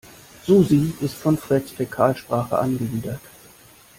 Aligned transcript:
Susi 0.47 0.95
ist 0.99 1.13
von 1.13 1.37
Freds 1.37 1.69
Fäkalsprache 1.69 2.57
angewidert. 2.57 3.21